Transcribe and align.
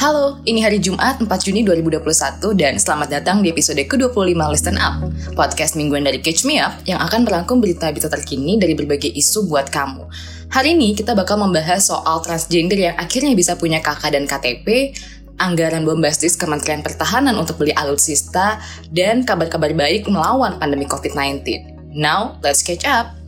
Halo, 0.00 0.40
ini 0.48 0.64
hari 0.64 0.80
Jumat 0.80 1.20
4 1.20 1.28
Juni 1.28 1.60
2021 1.60 2.40
dan 2.56 2.80
selamat 2.80 3.20
datang 3.20 3.44
di 3.44 3.52
episode 3.52 3.84
ke-25 3.84 4.32
Listen 4.48 4.80
Up, 4.80 5.04
podcast 5.36 5.76
mingguan 5.76 6.08
dari 6.08 6.24
Catch 6.24 6.48
Me 6.48 6.56
Up 6.56 6.72
yang 6.88 7.04
akan 7.04 7.28
merangkum 7.28 7.60
berita-berita 7.60 8.08
terkini 8.08 8.56
dari 8.56 8.72
berbagai 8.72 9.12
isu 9.12 9.44
buat 9.52 9.68
kamu. 9.68 10.08
Hari 10.56 10.72
ini 10.72 10.96
kita 10.96 11.12
bakal 11.12 11.36
membahas 11.36 11.92
soal 11.92 12.24
transgender 12.24 12.80
yang 12.80 12.96
akhirnya 12.96 13.36
bisa 13.36 13.60
punya 13.60 13.84
kakak 13.84 14.16
dan 14.16 14.24
KTP, 14.24 14.96
anggaran 15.36 15.84
bombastis 15.84 16.32
Kementerian 16.32 16.80
Pertahanan 16.80 17.36
untuk 17.36 17.60
beli 17.60 17.76
alutsista, 17.76 18.56
dan 18.88 19.28
kabar-kabar 19.28 19.68
baik 19.76 20.08
melawan 20.08 20.56
pandemi 20.56 20.88
COVID-19. 20.88 21.44
Now, 21.92 22.40
let's 22.40 22.64
catch 22.64 22.88
up! 22.88 23.19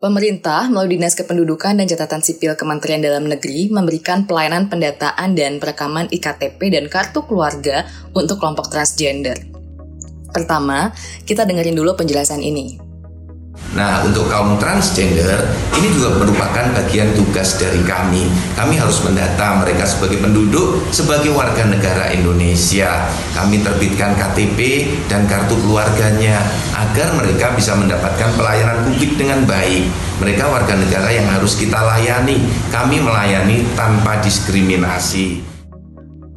Pemerintah 0.00 0.64
melalui 0.72 0.96
Dinas 0.96 1.12
Kependudukan 1.12 1.76
dan 1.76 1.84
Catatan 1.84 2.24
Sipil 2.24 2.56
Kementerian 2.56 3.04
Dalam 3.04 3.28
Negeri 3.28 3.68
memberikan 3.68 4.24
pelayanan 4.24 4.72
pendataan 4.72 5.36
dan 5.36 5.60
perekaman 5.60 6.08
IKTP 6.08 6.72
dan 6.72 6.88
kartu 6.88 7.20
keluarga 7.28 7.84
untuk 8.16 8.40
kelompok 8.40 8.72
transgender. 8.72 9.36
Pertama, 10.32 10.96
kita 11.28 11.44
dengerin 11.44 11.76
dulu 11.76 11.92
penjelasan 12.00 12.40
ini. 12.40 12.89
Nah, 13.70 14.02
untuk 14.02 14.26
kaum 14.26 14.58
transgender 14.58 15.46
ini 15.78 15.94
juga 15.94 16.18
merupakan 16.18 16.74
bagian 16.74 17.14
tugas 17.14 17.54
dari 17.54 17.78
kami. 17.86 18.26
Kami 18.58 18.74
harus 18.74 18.98
mendata 19.06 19.62
mereka 19.62 19.86
sebagai 19.86 20.18
penduduk, 20.18 20.90
sebagai 20.90 21.30
warga 21.30 21.62
negara 21.70 22.10
Indonesia. 22.10 23.06
Kami 23.30 23.62
terbitkan 23.62 24.18
KTP 24.18 24.90
dan 25.06 25.30
kartu 25.30 25.54
keluarganya 25.62 26.42
agar 26.74 27.14
mereka 27.14 27.54
bisa 27.54 27.78
mendapatkan 27.78 28.34
pelayanan 28.34 28.90
publik 28.90 29.14
dengan 29.14 29.46
baik. 29.46 29.86
Mereka 30.18 30.50
warga 30.50 30.74
negara 30.74 31.08
yang 31.14 31.30
harus 31.30 31.54
kita 31.54 31.78
layani. 31.78 32.42
Kami 32.74 32.98
melayani 32.98 33.70
tanpa 33.78 34.18
diskriminasi. 34.18 35.46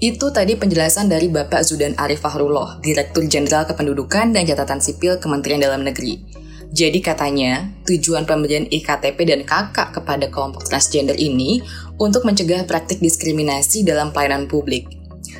Itu 0.03 0.35
tadi 0.35 0.53
penjelasan 0.59 1.07
dari 1.07 1.31
Bapak 1.31 1.63
Zudan 1.63 1.95
Arif 1.95 2.21
Fahrullah, 2.21 2.77
Direktur 2.83 3.23
Jenderal 3.25 3.63
Kependudukan 3.65 4.35
dan 4.35 4.43
Catatan 4.43 4.83
Sipil 4.83 5.15
Kementerian 5.17 5.63
Dalam 5.63 5.81
Negeri. 5.81 6.42
Jadi 6.73 7.05
katanya, 7.05 7.69
tujuan 7.85 8.25
pemberian 8.25 8.65
IKTP 8.65 9.29
dan 9.29 9.45
KK 9.45 9.93
kepada 9.93 10.25
kelompok 10.25 10.65
transgender 10.65 11.13
ini 11.21 11.61
untuk 12.01 12.25
mencegah 12.25 12.65
praktik 12.65 12.97
diskriminasi 12.97 13.85
dalam 13.85 14.09
pelayanan 14.09 14.49
publik. 14.49 14.89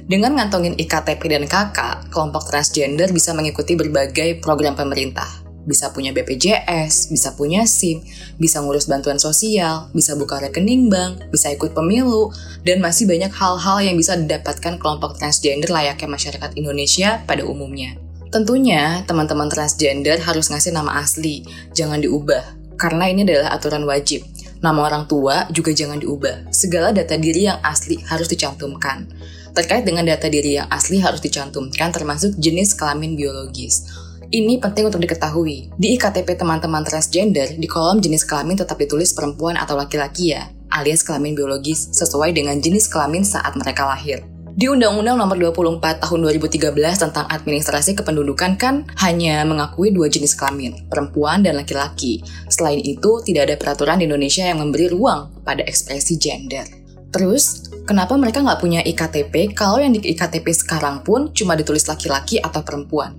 Dengan 0.05 0.37
ngantongin 0.37 0.77
IKTP 0.77 1.25
dan 1.33 1.49
KK, 1.49 2.13
kelompok 2.13 2.45
transgender 2.45 3.09
bisa 3.09 3.33
mengikuti 3.33 3.73
berbagai 3.73 4.45
program 4.45 4.77
pemerintah. 4.77 5.25
Bisa 5.65 5.89
punya 5.89 6.13
BPJS, 6.13 7.09
bisa 7.09 7.33
punya 7.33 7.65
SIM, 7.65 8.05
bisa 8.37 8.61
ngurus 8.61 8.85
bantuan 8.85 9.17
sosial, 9.17 9.89
bisa 9.89 10.13
buka 10.13 10.37
rekening 10.37 10.85
bank, 10.91 11.33
bisa 11.33 11.49
ikut 11.49 11.73
pemilu, 11.73 12.29
dan 12.61 12.77
masih 12.77 13.09
banyak 13.09 13.33
hal-hal 13.33 13.81
yang 13.81 13.97
bisa 13.97 14.13
didapatkan 14.13 14.77
kelompok 14.77 15.17
transgender 15.17 15.73
layaknya 15.73 16.13
masyarakat 16.13 16.51
Indonesia 16.59 17.25
pada 17.25 17.41
umumnya. 17.41 18.02
Tentunya, 18.33 19.05
teman-teman 19.05 19.45
transgender 19.45 20.17
harus 20.17 20.49
ngasih 20.49 20.73
nama 20.73 21.05
asli, 21.05 21.45
jangan 21.77 22.01
diubah, 22.01 22.41
karena 22.81 23.05
ini 23.05 23.21
adalah 23.29 23.53
aturan 23.53 23.85
wajib. 23.85 24.25
Nama 24.57 24.79
orang 24.89 25.05
tua 25.05 25.45
juga 25.53 25.69
jangan 25.69 26.01
diubah. 26.01 26.49
Segala 26.49 26.89
data 26.89 27.13
diri 27.13 27.45
yang 27.45 27.61
asli 27.61 28.01
harus 28.09 28.25
dicantumkan. 28.25 29.05
Terkait 29.53 29.85
dengan 29.85 30.01
data 30.01 30.33
diri 30.33 30.57
yang 30.57 30.65
asli 30.73 30.97
harus 30.97 31.21
dicantumkan 31.21 31.93
termasuk 31.93 32.33
jenis 32.41 32.73
kelamin 32.73 33.13
biologis. 33.13 33.85
Ini 34.33 34.57
penting 34.57 34.89
untuk 34.89 35.05
diketahui. 35.05 35.69
Di 35.77 35.93
IKTP 35.93 36.33
teman-teman 36.33 36.81
transgender, 36.81 37.53
di 37.53 37.69
kolom 37.69 38.01
jenis 38.01 38.25
kelamin 38.25 38.57
tetap 38.57 38.81
ditulis 38.81 39.13
perempuan 39.13 39.61
atau 39.61 39.77
laki-laki 39.77 40.33
ya, 40.33 40.49
alias 40.73 41.05
kelamin 41.05 41.37
biologis 41.37 41.93
sesuai 41.93 42.33
dengan 42.33 42.57
jenis 42.57 42.89
kelamin 42.89 43.21
saat 43.21 43.53
mereka 43.53 43.85
lahir. 43.85 44.25
Di 44.53 44.69
Undang-Undang 44.69 45.17
Nomor 45.17 45.33
24 45.41 46.05
Tahun 46.05 46.19
2013 46.29 46.77
tentang 46.77 47.25
Administrasi 47.25 47.97
Kependudukan 47.97 48.53
kan 48.61 48.85
hanya 49.01 49.41
mengakui 49.49 49.89
dua 49.89 50.05
jenis 50.13 50.37
kelamin, 50.37 50.85
perempuan 50.93 51.41
dan 51.41 51.57
laki-laki. 51.57 52.21
Selain 52.53 52.77
itu, 52.77 53.17
tidak 53.25 53.49
ada 53.49 53.55
peraturan 53.57 53.97
di 53.97 54.05
Indonesia 54.05 54.45
yang 54.45 54.61
memberi 54.61 54.93
ruang 54.93 55.41
pada 55.41 55.65
ekspresi 55.65 56.21
gender. 56.21 56.69
Terus, 57.09 57.65
kenapa 57.89 58.13
mereka 58.13 58.45
nggak 58.45 58.61
punya 58.61 58.85
IKTP 58.85 59.57
kalau 59.57 59.81
yang 59.81 59.97
di 59.97 60.05
IKTP 60.13 60.45
sekarang 60.53 61.01
pun 61.01 61.33
cuma 61.33 61.57
ditulis 61.57 61.89
laki-laki 61.89 62.37
atau 62.37 62.61
perempuan? 62.61 63.17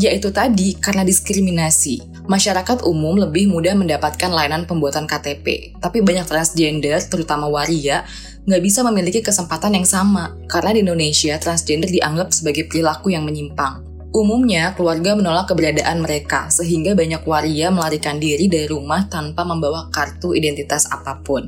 Yaitu 0.00 0.32
tadi 0.32 0.80
karena 0.80 1.04
diskriminasi. 1.04 2.24
Masyarakat 2.24 2.88
umum 2.88 3.20
lebih 3.20 3.52
mudah 3.52 3.76
mendapatkan 3.76 4.32
layanan 4.32 4.64
pembuatan 4.64 5.04
KTP, 5.04 5.76
tapi 5.76 6.00
banyak 6.00 6.24
transgender, 6.24 7.04
terutama 7.04 7.52
waria, 7.52 8.06
nggak 8.50 8.66
bisa 8.66 8.82
memiliki 8.82 9.22
kesempatan 9.22 9.78
yang 9.78 9.86
sama, 9.86 10.34
karena 10.50 10.74
di 10.74 10.82
Indonesia 10.82 11.38
transgender 11.38 11.86
dianggap 11.86 12.34
sebagai 12.34 12.66
perilaku 12.66 13.14
yang 13.14 13.22
menyimpang. 13.22 13.86
Umumnya, 14.10 14.74
keluarga 14.74 15.14
menolak 15.14 15.54
keberadaan 15.54 16.02
mereka, 16.02 16.50
sehingga 16.50 16.98
banyak 16.98 17.22
waria 17.22 17.70
melarikan 17.70 18.18
diri 18.18 18.50
dari 18.50 18.66
rumah 18.66 19.06
tanpa 19.06 19.46
membawa 19.46 19.86
kartu 19.94 20.34
identitas 20.34 20.90
apa 20.90 21.22
pun. 21.22 21.46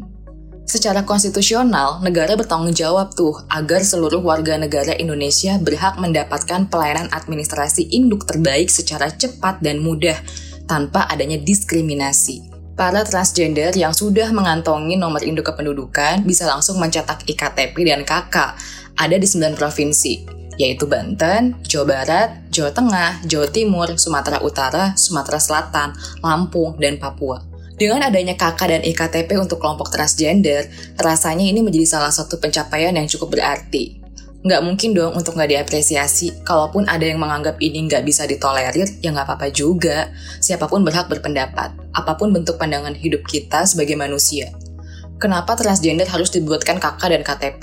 Secara 0.62 1.02
konstitusional, 1.02 1.98
negara 2.06 2.38
bertanggung 2.38 2.70
jawab 2.70 3.18
tuh 3.18 3.34
agar 3.50 3.82
seluruh 3.82 4.22
warga 4.22 4.54
negara 4.54 4.94
Indonesia 4.94 5.58
berhak 5.58 5.98
mendapatkan 5.98 6.70
pelayanan 6.70 7.10
administrasi 7.10 7.90
induk 7.90 8.30
terbaik 8.30 8.70
secara 8.70 9.10
cepat 9.10 9.58
dan 9.58 9.82
mudah, 9.82 10.14
tanpa 10.70 11.10
adanya 11.10 11.42
diskriminasi 11.42 12.51
para 12.74 13.04
transgender 13.04 13.72
yang 13.76 13.92
sudah 13.92 14.32
mengantongi 14.32 14.96
nomor 14.96 15.20
induk 15.22 15.52
kependudukan 15.52 16.24
bisa 16.24 16.48
langsung 16.48 16.80
mencetak 16.80 17.24
IKTP 17.28 17.76
dan 17.86 18.02
KK 18.02 18.36
ada 18.96 19.16
di 19.16 19.24
9 19.24 19.56
provinsi, 19.56 20.24
yaitu 20.60 20.84
Banten, 20.84 21.56
Jawa 21.64 21.86
Barat, 21.88 22.28
Jawa 22.52 22.70
Tengah, 22.72 23.10
Jawa 23.24 23.46
Timur, 23.48 23.88
Sumatera 23.96 24.40
Utara, 24.44 24.92
Sumatera 24.96 25.40
Selatan, 25.40 25.96
Lampung, 26.20 26.76
dan 26.76 27.00
Papua. 27.00 27.40
Dengan 27.80 28.04
adanya 28.04 28.36
KK 28.36 28.60
dan 28.68 28.82
IKTP 28.84 29.40
untuk 29.40 29.58
kelompok 29.58 29.88
transgender, 29.88 30.68
rasanya 31.00 31.42
ini 31.42 31.64
menjadi 31.64 31.98
salah 31.98 32.12
satu 32.12 32.36
pencapaian 32.36 32.94
yang 32.94 33.08
cukup 33.08 33.40
berarti 33.40 34.01
nggak 34.42 34.60
mungkin 34.66 34.90
dong 34.90 35.14
untuk 35.14 35.38
nggak 35.38 35.50
diapresiasi. 35.54 36.42
Kalaupun 36.42 36.90
ada 36.90 37.06
yang 37.06 37.22
menganggap 37.22 37.62
ini 37.62 37.86
nggak 37.86 38.02
bisa 38.02 38.26
ditolerir, 38.26 38.90
ya 38.98 39.14
nggak 39.14 39.26
apa-apa 39.26 39.54
juga. 39.54 40.10
Siapa 40.42 40.66
pun 40.66 40.82
berhak 40.82 41.06
berpendapat, 41.06 41.78
apa 41.94 42.12
pun 42.18 42.34
bentuk 42.34 42.58
pandangan 42.58 42.94
hidup 42.94 43.22
kita 43.22 43.62
sebagai 43.62 43.94
manusia. 43.94 44.50
Kenapa 45.22 45.54
transgender 45.54 46.10
harus 46.10 46.34
dibuatkan 46.34 46.82
KK 46.82 47.02
dan 47.06 47.22
KTP? 47.22 47.62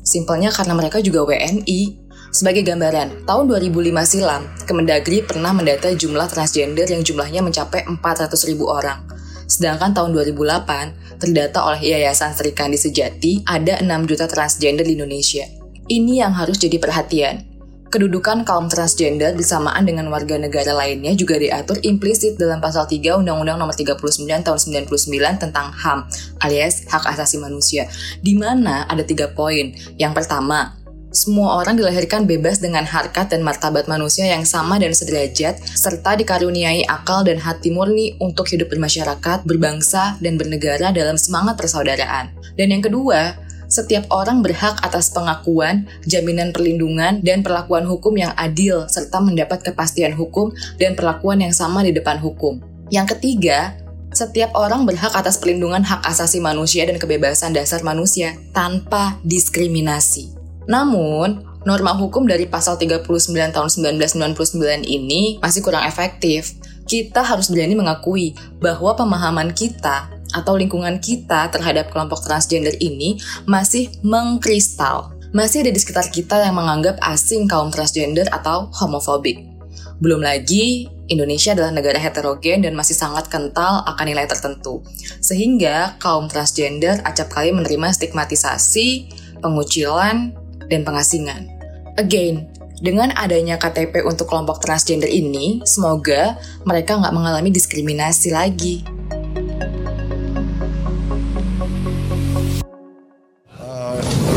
Simpelnya 0.00 0.48
karena 0.48 0.72
mereka 0.72 1.04
juga 1.04 1.28
WNI. 1.28 2.00
Sebagai 2.32 2.66
gambaran, 2.66 3.28
tahun 3.28 3.44
2005 3.46 4.04
silam, 4.08 4.42
Kemendagri 4.66 5.22
pernah 5.22 5.54
mendata 5.54 5.92
jumlah 5.92 6.26
transgender 6.26 6.88
yang 6.88 7.04
jumlahnya 7.06 7.44
mencapai 7.44 7.86
400 7.86 8.48
ribu 8.50 8.66
orang. 8.66 9.06
Sedangkan 9.46 9.92
tahun 9.94 10.16
2008, 10.16 11.20
terdata 11.20 11.62
oleh 11.62 11.94
Yayasan 11.94 12.34
Serikandi 12.34 12.80
Sejati, 12.80 13.44
ada 13.46 13.78
6 13.78 14.10
juta 14.10 14.26
transgender 14.26 14.82
di 14.82 14.98
Indonesia. 14.98 15.63
Ini 15.84 16.24
yang 16.24 16.32
harus 16.32 16.56
jadi 16.56 16.80
perhatian. 16.80 17.44
Kedudukan 17.92 18.42
kaum 18.42 18.72
transgender 18.72 19.36
bersamaan 19.36 19.84
dengan 19.84 20.08
warga 20.08 20.40
negara 20.40 20.72
lainnya 20.72 21.12
juga 21.12 21.36
diatur 21.36 21.78
implisit 21.84 22.40
dalam 22.40 22.58
pasal 22.58 22.88
3 22.88 23.20
Undang-Undang 23.20 23.60
Nomor 23.60 23.76
39 23.76 24.00
Tahun 24.42 24.58
99 24.88 25.44
tentang 25.44 25.70
HAM 25.70 26.08
alias 26.40 26.88
Hak 26.88 27.04
Asasi 27.04 27.36
Manusia, 27.38 27.86
di 28.24 28.32
mana 28.34 28.88
ada 28.88 29.04
tiga 29.04 29.30
poin. 29.30 29.76
Yang 30.00 30.24
pertama, 30.24 30.72
semua 31.14 31.62
orang 31.62 31.78
dilahirkan 31.78 32.26
bebas 32.26 32.58
dengan 32.58 32.82
harkat 32.82 33.30
dan 33.30 33.46
martabat 33.46 33.86
manusia 33.86 34.26
yang 34.26 34.42
sama 34.42 34.82
dan 34.82 34.90
sederajat, 34.90 35.62
serta 35.62 36.18
dikaruniai 36.18 36.82
akal 36.90 37.22
dan 37.22 37.38
hati 37.38 37.70
murni 37.70 38.18
untuk 38.18 38.50
hidup 38.50 38.72
bermasyarakat, 38.74 39.46
berbangsa, 39.46 40.18
dan 40.18 40.34
bernegara 40.34 40.90
dalam 40.90 41.14
semangat 41.14 41.54
persaudaraan. 41.54 42.34
Dan 42.58 42.74
yang 42.74 42.82
kedua, 42.82 43.43
setiap 43.68 44.06
orang 44.12 44.44
berhak 44.44 44.78
atas 44.84 45.10
pengakuan, 45.10 45.88
jaminan 46.04 46.52
perlindungan, 46.54 47.24
dan 47.24 47.42
perlakuan 47.42 47.84
hukum 47.88 48.14
yang 48.14 48.32
adil, 48.36 48.86
serta 48.86 49.18
mendapat 49.20 49.64
kepastian 49.64 50.14
hukum 50.14 50.54
dan 50.78 50.94
perlakuan 50.94 51.42
yang 51.42 51.52
sama 51.52 51.82
di 51.82 51.90
depan 51.90 52.20
hukum. 52.20 52.62
Yang 52.92 53.16
ketiga, 53.16 53.74
setiap 54.14 54.54
orang 54.54 54.86
berhak 54.86 55.10
atas 55.10 55.42
perlindungan 55.42 55.82
hak 55.82 56.06
asasi 56.06 56.38
manusia 56.38 56.86
dan 56.86 57.02
kebebasan 57.02 57.50
dasar 57.50 57.82
manusia 57.82 58.38
tanpa 58.54 59.18
diskriminasi. 59.26 60.30
Namun, 60.70 61.42
norma 61.66 61.92
hukum 61.98 62.22
dari 62.22 62.46
pasal 62.46 62.78
39 62.78 63.10
tahun 63.50 63.68
1999 63.98 64.86
ini 64.86 65.42
masih 65.42 65.66
kurang 65.66 65.82
efektif. 65.82 66.54
Kita 66.86 67.26
harus 67.26 67.50
berani 67.50 67.74
mengakui 67.74 68.38
bahwa 68.62 68.94
pemahaman 68.94 69.50
kita 69.50 70.13
atau 70.34 70.58
lingkungan 70.58 70.98
kita 70.98 71.48
terhadap 71.54 71.94
kelompok 71.94 72.26
transgender 72.26 72.74
ini 72.82 73.22
masih 73.46 73.88
mengkristal. 74.02 75.14
Masih 75.34 75.66
ada 75.66 75.70
di 75.70 75.80
sekitar 75.80 76.10
kita 76.10 76.42
yang 76.42 76.58
menganggap 76.58 76.98
asing 77.06 77.46
kaum 77.46 77.70
transgender 77.70 78.26
atau 78.30 78.70
homofobik. 78.74 79.54
Belum 80.02 80.22
lagi, 80.22 80.90
Indonesia 81.06 81.54
adalah 81.54 81.70
negara 81.70 81.98
heterogen 81.98 82.66
dan 82.66 82.74
masih 82.74 82.98
sangat 82.98 83.30
kental 83.30 83.86
akan 83.86 84.06
nilai 84.06 84.26
tertentu. 84.26 84.82
Sehingga 85.22 85.98
kaum 86.02 86.26
transgender 86.26 86.98
acap 87.06 87.30
kali 87.30 87.54
menerima 87.54 87.94
stigmatisasi, 87.94 89.10
pengucilan, 89.38 90.34
dan 90.66 90.80
pengasingan. 90.82 91.50
Again, 91.94 92.50
dengan 92.82 93.14
adanya 93.14 93.54
KTP 93.54 94.02
untuk 94.02 94.26
kelompok 94.26 94.58
transgender 94.58 95.06
ini, 95.06 95.62
semoga 95.62 96.34
mereka 96.66 96.98
nggak 96.98 97.14
mengalami 97.14 97.54
diskriminasi 97.54 98.34
lagi. 98.34 98.82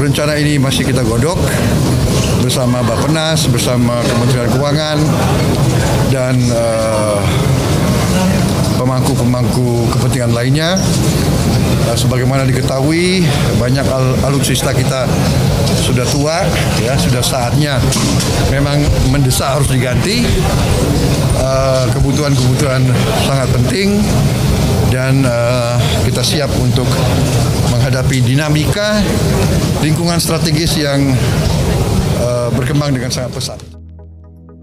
Rencana 0.07 0.39
ini 0.39 0.55
masih 0.55 0.87
kita 0.87 1.03
godok 1.03 1.35
bersama 2.39 2.79
Bappenas, 2.79 3.43
bersama 3.51 3.99
Kementerian 4.07 4.47
Keuangan, 4.55 4.97
dan 6.07 6.39
uh, 6.47 7.19
pemangku-pemangku 8.79 9.91
kepentingan 9.91 10.31
lainnya. 10.31 10.79
Uh, 11.91 11.97
sebagaimana 11.99 12.47
diketahui, 12.47 13.27
banyak 13.59 13.83
al 13.83 14.15
alutsista 14.31 14.71
kita 14.71 15.11
sudah 15.75 16.07
tua, 16.07 16.47
ya 16.79 16.95
sudah 16.95 17.19
saatnya 17.19 17.75
memang 18.47 18.79
mendesak 19.11 19.59
harus 19.59 19.67
diganti. 19.67 20.23
Eh, 21.37 21.85
kebutuhan-kebutuhan 21.93 22.81
uh, 22.89 22.97
sangat 23.23 23.47
penting 23.53 24.01
dan 24.89 25.21
uh, 25.21 25.77
kita 26.01 26.19
siap 26.25 26.49
untuk 26.57 26.89
menghadapi 27.97 28.29
dinamika 28.29 29.01
lingkungan 29.81 30.21
strategis 30.21 30.77
yang 30.77 31.17
uh, 32.21 32.53
berkembang 32.53 32.93
dengan 32.93 33.09
sangat 33.09 33.33
pesat. 33.33 33.57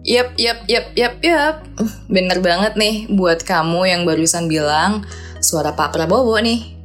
Yap, 0.06 0.38
yap, 0.38 0.62
yap, 0.70 0.94
yap, 0.94 1.18
yap. 1.18 1.66
Bener 2.06 2.38
banget 2.38 2.78
nih 2.78 3.10
buat 3.10 3.42
kamu 3.42 3.90
yang 3.90 4.06
barusan 4.06 4.46
bilang 4.46 5.02
suara 5.42 5.74
Pak 5.74 5.98
Prabowo 5.98 6.38
nih. 6.38 6.78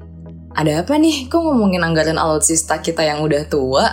Ada 0.57 0.81
apa 0.81 0.97
nih? 0.97 1.29
Kok 1.29 1.37
ngomongin 1.37 1.85
anggaran 1.85 2.17
alutsista 2.17 2.81
kita 2.81 3.05
yang 3.05 3.21
udah 3.21 3.45
tua? 3.45 3.85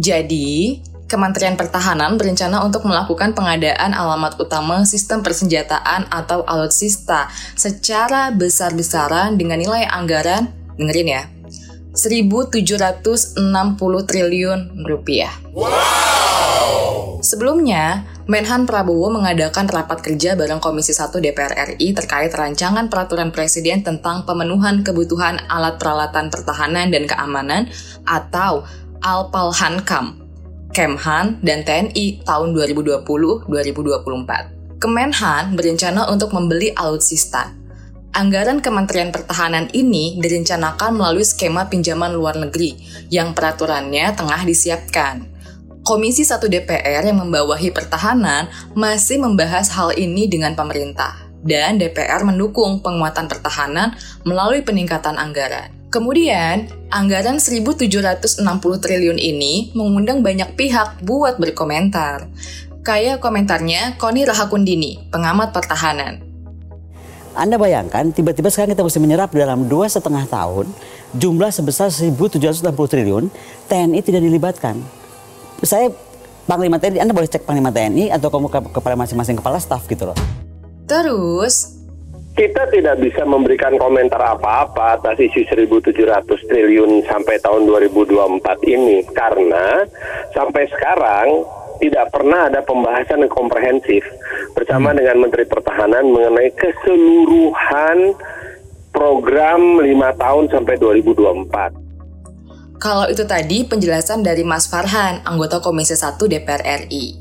Jadi, 0.00 0.80
Kementerian 1.04 1.60
Pertahanan 1.60 2.16
berencana 2.16 2.64
untuk 2.64 2.88
melakukan 2.88 3.36
pengadaan 3.36 3.92
alamat 3.92 4.40
utama 4.40 4.88
sistem 4.88 5.20
persenjataan 5.20 6.08
atau 6.08 6.40
alutsista 6.48 7.28
secara 7.52 8.32
besar-besaran 8.32 9.36
dengan 9.36 9.60
nilai 9.60 9.84
anggaran, 9.84 10.48
dengerin 10.80 11.12
ya, 11.12 11.22
1.760 11.92 13.36
triliun 14.08 14.60
rupiah. 14.84 15.32
Wow! 15.52 17.20
Sebelumnya, 17.22 18.02
Menhan 18.26 18.66
Prabowo 18.66 19.10
mengadakan 19.10 19.70
rapat 19.70 20.02
kerja 20.02 20.34
bareng 20.34 20.58
Komisi 20.58 20.90
1 20.90 21.22
DPR 21.22 21.74
RI 21.74 21.94
terkait 21.94 22.34
rancangan 22.34 22.90
peraturan 22.90 23.30
presiden 23.30 23.86
tentang 23.86 24.26
pemenuhan 24.26 24.82
kebutuhan 24.82 25.38
alat 25.46 25.78
peralatan 25.78 26.30
pertahanan 26.30 26.90
dan 26.90 27.06
keamanan 27.06 27.70
atau 28.06 28.66
Alpalhankam 29.02 30.22
Kemhan, 30.72 31.36
dan 31.44 31.68
TNI 31.68 32.24
tahun 32.24 32.56
2020-2024. 32.56 34.80
Kemenhan 34.80 35.52
berencana 35.52 36.08
untuk 36.08 36.32
membeli 36.32 36.72
alutsista. 36.72 37.52
Anggaran 38.12 38.60
Kementerian 38.60 39.08
Pertahanan 39.08 39.72
ini 39.72 40.20
direncanakan 40.20 41.00
melalui 41.00 41.24
skema 41.24 41.72
pinjaman 41.72 42.12
luar 42.12 42.36
negeri 42.36 42.76
yang 43.08 43.32
peraturannya 43.32 44.12
tengah 44.12 44.44
disiapkan. 44.44 45.24
Komisi 45.80 46.20
1 46.20 46.44
DPR 46.44 47.08
yang 47.08 47.24
membawahi 47.24 47.72
pertahanan 47.72 48.52
masih 48.76 49.16
membahas 49.16 49.72
hal 49.72 49.96
ini 49.96 50.28
dengan 50.28 50.52
pemerintah 50.52 51.24
dan 51.40 51.80
DPR 51.80 52.20
mendukung 52.20 52.84
penguatan 52.84 53.32
pertahanan 53.32 53.96
melalui 54.28 54.60
peningkatan 54.60 55.16
anggaran. 55.16 55.72
Kemudian, 55.88 56.68
anggaran 56.92 57.40
1.760 57.40 58.44
triliun 58.76 59.16
ini 59.16 59.72
mengundang 59.72 60.20
banyak 60.20 60.52
pihak 60.52 61.00
buat 61.00 61.40
berkomentar. 61.40 62.28
Kayak 62.84 63.24
komentarnya 63.24 63.96
Koni 63.96 64.28
Rahakundini, 64.28 65.00
pengamat 65.08 65.56
pertahanan. 65.56 66.31
Anda 67.32 67.56
bayangkan, 67.56 68.12
tiba-tiba 68.12 68.52
sekarang 68.52 68.76
kita 68.76 68.84
mesti 68.84 69.00
menyerap 69.00 69.32
dalam 69.32 69.64
dua 69.64 69.88
setengah 69.88 70.28
tahun 70.28 70.68
jumlah 71.16 71.48
sebesar 71.48 71.88
1.760 71.88 72.60
triliun, 72.68 73.32
TNI 73.72 74.00
tidak 74.04 74.20
dilibatkan. 74.20 74.76
Saya 75.64 75.88
Panglima 76.44 76.76
TNI, 76.76 77.00
Anda 77.00 77.16
boleh 77.16 77.32
cek 77.32 77.48
Panglima 77.48 77.72
TNI 77.72 78.12
atau 78.12 78.28
kamu 78.28 78.52
kepada 78.68 78.98
masing-masing 79.00 79.40
kepala 79.40 79.56
staf 79.56 79.88
gitu 79.88 80.12
loh. 80.12 80.16
Terus, 80.84 81.80
kita 82.36 82.68
tidak 82.68 83.00
bisa 83.00 83.24
memberikan 83.24 83.80
komentar 83.80 84.20
apa-apa 84.20 85.00
atas 85.00 85.16
isi 85.16 85.48
1.700 85.48 86.28
triliun 86.28 87.04
sampai 87.08 87.40
tahun 87.40 87.64
2024 87.64 88.40
ini 88.68 89.04
karena 89.16 89.88
sampai 90.36 90.68
sekarang 90.68 91.48
tidak 91.82 92.14
pernah 92.14 92.46
ada 92.46 92.62
pembahasan 92.62 93.26
yang 93.26 93.34
komprehensif 93.34 94.06
bersama 94.54 94.94
hmm. 94.94 95.02
dengan 95.02 95.16
Menteri 95.26 95.44
Pertahanan 95.50 96.06
mengenai 96.06 96.54
keseluruhan 96.54 98.14
program 98.94 99.82
lima 99.82 100.14
tahun 100.14 100.46
sampai 100.54 100.78
2024. 100.78 102.78
Kalau 102.78 103.10
itu 103.10 103.26
tadi 103.26 103.66
penjelasan 103.66 104.22
dari 104.22 104.46
Mas 104.46 104.70
Farhan, 104.70 105.26
anggota 105.26 105.58
Komisi 105.62 105.94
1 105.94 106.18
DPR 106.18 106.86
RI. 106.86 107.18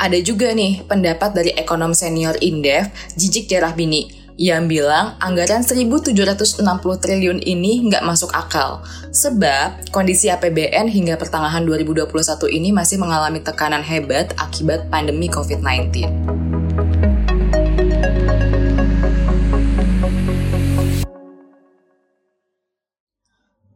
Ada 0.00 0.16
juga 0.22 0.54
nih 0.54 0.86
pendapat 0.86 1.34
dari 1.34 1.50
ekonom 1.54 1.92
senior 1.92 2.38
Indef, 2.40 2.88
Jijik 3.18 3.50
Bini, 3.74 4.19
yang 4.40 4.72
bilang 4.72 5.20
anggaran 5.20 5.60
1.760 5.60 6.64
triliun 6.96 7.44
ini 7.44 7.84
nggak 7.92 8.00
masuk 8.08 8.32
akal. 8.32 8.80
Sebab 9.12 9.92
kondisi 9.92 10.32
APBN 10.32 10.88
hingga 10.88 11.20
pertengahan 11.20 11.60
2021 11.68 12.08
ini 12.48 12.72
masih 12.72 12.96
mengalami 12.96 13.44
tekanan 13.44 13.84
hebat 13.84 14.32
akibat 14.40 14.88
pandemi 14.88 15.28
COVID-19. 15.28 16.08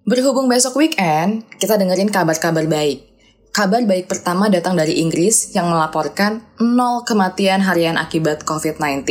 Berhubung 0.09 0.49
besok 0.49 0.81
weekend, 0.81 1.45
kita 1.61 1.77
dengerin 1.77 2.09
kabar-kabar 2.09 2.65
baik. 2.65 3.14
Kabar 3.55 3.87
baik 3.87 4.11
pertama 4.11 4.51
datang 4.51 4.75
dari 4.75 4.99
Inggris 4.99 5.55
yang 5.55 5.71
melaporkan 5.71 6.43
nol 6.59 7.07
kematian 7.07 7.63
harian 7.63 7.95
akibat 7.95 8.43
COVID-19. 8.43 9.07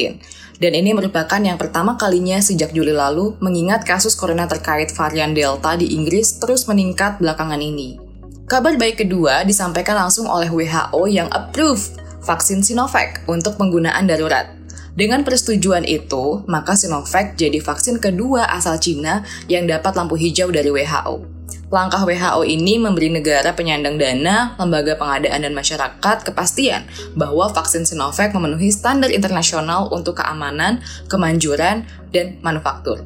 Dan 0.60 0.72
ini 0.76 0.92
merupakan 0.92 1.40
yang 1.40 1.56
pertama 1.56 1.96
kalinya 1.96 2.36
sejak 2.44 2.76
Juli 2.76 2.92
lalu 2.92 3.40
mengingat 3.40 3.88
kasus 3.88 4.20
corona 4.20 4.44
terkait 4.44 4.92
varian 4.92 5.32
Delta 5.32 5.80
di 5.80 5.96
Inggris 5.96 6.44
terus 6.44 6.68
meningkat 6.68 7.24
belakangan 7.24 7.64
ini. 7.64 7.96
Kabar 8.44 8.76
baik 8.76 9.08
kedua 9.08 9.48
disampaikan 9.48 9.96
langsung 9.96 10.28
oleh 10.28 10.52
WHO 10.52 11.08
yang 11.08 11.32
approve 11.32 11.96
vaksin 12.28 12.68
Sinovac 12.68 13.24
untuk 13.32 13.56
penggunaan 13.56 14.12
darurat. 14.12 14.52
Dengan 14.92 15.24
persetujuan 15.24 15.88
itu, 15.88 16.44
maka 16.52 16.76
Sinovac 16.76 17.40
jadi 17.40 17.64
vaksin 17.64 18.04
kedua 18.04 18.52
asal 18.52 18.76
Cina 18.76 19.24
yang 19.48 19.72
dapat 19.72 19.96
lampu 19.96 20.20
hijau 20.20 20.52
dari 20.52 20.68
WHO. 20.68 21.43
Langkah 21.74 22.06
WHO 22.06 22.46
ini 22.46 22.78
memberi 22.78 23.10
negara 23.10 23.50
penyandang 23.58 23.98
dana, 23.98 24.54
lembaga 24.62 24.94
pengadaan 24.94 25.42
dan 25.42 25.58
masyarakat 25.58 26.22
kepastian 26.22 26.86
bahwa 27.18 27.50
vaksin 27.50 27.82
Sinovac 27.82 28.30
memenuhi 28.30 28.70
standar 28.70 29.10
internasional 29.10 29.90
untuk 29.90 30.22
keamanan, 30.22 30.86
kemanjuran, 31.10 31.82
dan 32.14 32.38
manufaktur. 32.46 33.02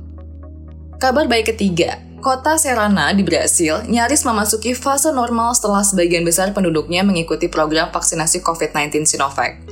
Kabar 1.00 1.32
baik 1.32 1.56
ketiga, 1.56 2.04
Kota 2.20 2.60
Serrana 2.60 3.16
di 3.16 3.24
Brasil 3.24 3.88
nyaris 3.88 4.28
memasuki 4.28 4.76
fase 4.76 5.16
normal 5.16 5.56
setelah 5.56 5.88
sebagian 5.88 6.28
besar 6.28 6.52
penduduknya 6.52 7.08
mengikuti 7.08 7.48
program 7.48 7.88
vaksinasi 7.96 8.44
COVID-19 8.44 9.08
Sinovac. 9.08 9.64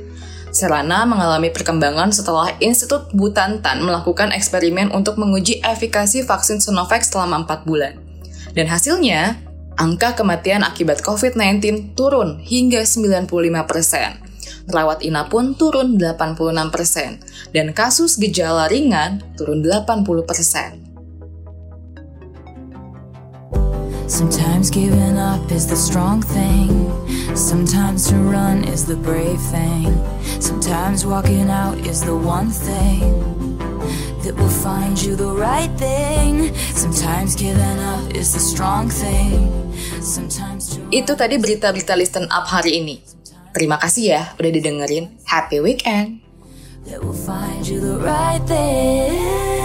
Serrana 0.56 1.04
mengalami 1.04 1.52
perkembangan 1.52 2.16
setelah 2.16 2.48
Institut 2.64 3.12
Butantan 3.12 3.84
melakukan 3.84 4.32
eksperimen 4.32 4.88
untuk 4.88 5.20
menguji 5.20 5.60
efikasi 5.60 6.24
vaksin 6.24 6.64
Sinovac 6.64 7.04
selama 7.04 7.44
4 7.44 7.68
bulan. 7.68 8.05
Dan 8.56 8.72
hasilnya, 8.72 9.36
angka 9.76 10.16
kematian 10.16 10.64
akibat 10.64 11.04
COVID-19 11.04 11.92
turun 11.92 12.40
hingga 12.40 12.88
95%. 12.88 14.72
Rawat 14.72 15.04
inap 15.04 15.28
pun 15.28 15.52
turun 15.54 16.00
86%, 16.00 17.52
dan 17.52 17.76
kasus 17.76 18.16
gejala 18.16 18.72
ringan 18.72 19.20
turun 19.36 19.60
80%. 19.60 20.88
Sometimes 24.08 24.72
giving 24.72 25.20
up 25.20 25.44
is 25.52 25.68
the 25.68 25.76
strong 25.76 26.24
thing. 26.24 26.88
Sometimes 27.36 28.08
to 28.08 28.16
run 28.16 28.64
is 28.64 28.88
the 28.88 28.96
brave 28.96 29.42
thing. 29.52 29.92
Sometimes 30.40 31.04
walking 31.04 31.52
out 31.52 31.76
is 31.84 32.00
the 32.00 32.16
one 32.16 32.48
thing 32.48 33.12
that 34.24 34.34
will 34.36 34.52
find 34.62 34.96
you 34.98 35.14
the 35.14 35.30
right 35.30 35.72
thing. 35.80 36.54
Sometimes 36.74 37.34
giving 37.34 37.78
up 37.82 38.02
is 38.14 38.32
the 38.34 38.42
strong 38.42 38.90
thing. 38.92 39.48
Sometimes 40.02 40.78
Itu 40.94 41.18
tadi 41.18 41.40
berita-berita 41.40 41.98
listen 41.98 42.30
up 42.30 42.46
hari 42.46 42.78
ini. 42.78 43.02
Terima 43.56 43.80
kasih 43.80 44.04
ya 44.12 44.22
udah 44.36 44.50
didengerin. 44.52 45.16
Happy 45.24 45.58
weekend. 45.64 46.20
That 46.86 47.02
will 47.02 47.16
find 47.16 47.66
you 47.66 47.82
the 47.82 47.98
right 47.98 48.42
thing. 48.46 49.55